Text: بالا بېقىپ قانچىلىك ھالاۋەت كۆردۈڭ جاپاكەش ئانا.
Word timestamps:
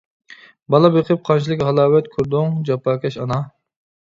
بالا 0.75 0.89
بېقىپ 0.95 1.21
قانچىلىك 1.29 1.61
ھالاۋەت 1.67 2.09
كۆردۈڭ 2.17 2.57
جاپاكەش 2.71 3.21
ئانا. 3.27 3.41